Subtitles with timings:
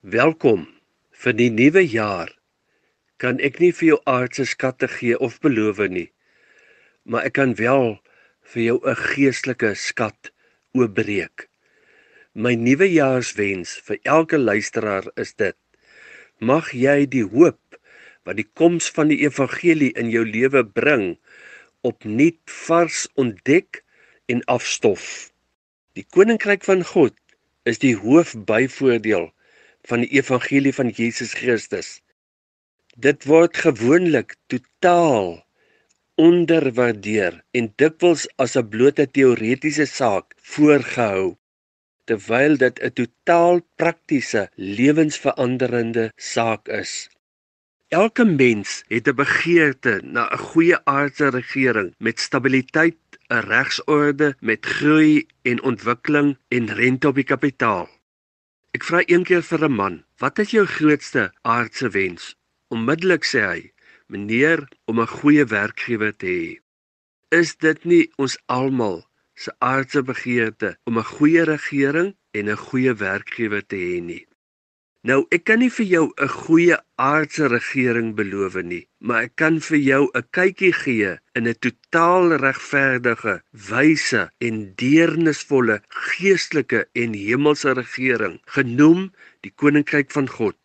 [0.00, 0.62] Welkom
[1.12, 2.30] vir die nuwe jaar.
[3.20, 6.06] Kan ek nie vir jou aardse skatte gee of beloof nie,
[7.04, 7.98] maar ek kan wel
[8.54, 10.30] vir jou 'n geestelike skat
[10.72, 11.50] oopbreek.
[12.32, 15.56] My nuwejaarswens vir elke luisteraar is dit:
[16.40, 17.76] Mag jy die hoop
[18.24, 21.18] wat die koms van die evangelie in jou lewe bring,
[21.82, 23.84] opnuut vars ontdek
[24.28, 25.28] en afstof.
[25.92, 27.12] Die koninkryk van God
[27.64, 29.28] is die hoofbyvoordeel
[29.88, 32.00] van die evangelie van Jesus Christus.
[32.96, 35.44] Dit word gewoonlik totaal
[36.20, 41.36] onderwaardeer en dikwels as 'n blote teoretiese saak voorgehou
[42.10, 47.08] terwyl dit 'n totaal praktiese lewensveranderende saak is.
[47.88, 54.66] Elke mens het 'n begeerte na 'n goeie aardse regering met stabiliteit, 'n regsorde met
[54.66, 57.88] groei en ontwikkeling en rente op die kapitaal.
[58.80, 62.24] Ek vra een keer vir 'n man, "Wat is jou grootste aardse wens?"
[62.72, 63.72] Onmiddellik sê hy,
[64.08, 66.58] "Meneer, om 'n goeie werkgewer te hê."
[67.40, 72.94] Is dit nie ons almal se aardse begeerte om 'n goeie regering en 'n goeie
[72.94, 74.26] werkgewer te hê nie?
[75.08, 79.56] Nou, ek kan nie vir jou 'n goeie aardse regering beloof nie, maar ek kan
[79.68, 83.40] vir jou 'n kykie gee in 'n totaal regverdige,
[83.70, 90.60] wyse en deernisvolle geestelike en hemelse regering, genoem die koninkryk van God.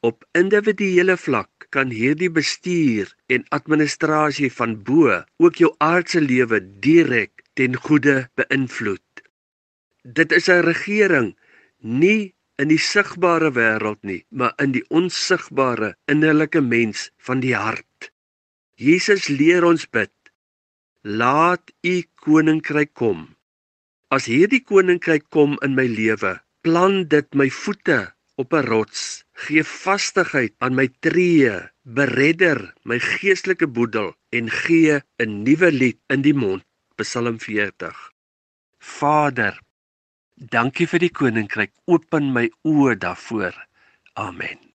[0.00, 7.42] Op individuele vlak kan hierdie bestuur en administrasie van bo ook jou aardse lewe direk
[7.54, 9.10] ten goeie beïnvloed.
[10.04, 11.34] Dit is 'n regering
[11.82, 18.10] nie in die sigbare wêreld nie, maar in die onsigbare innerlike mens van die hart.
[18.76, 20.12] Jesus leer ons bid:
[21.02, 23.28] Laat u koninkryk kom.
[24.12, 29.64] As hierdie koninkryk kom in my lewe, plan dit my voete op 'n rots, gee
[29.64, 31.52] vastigheid aan my tree,
[31.84, 36.64] beredder my geestelike boedel en gee 'n nuwe lied in die mond.
[36.96, 37.96] Psalm 40.
[38.78, 39.60] Vader,
[40.40, 41.74] Dankie vir die koninkryk.
[41.84, 43.52] Open my oë daarvoor.
[44.16, 44.69] Amen.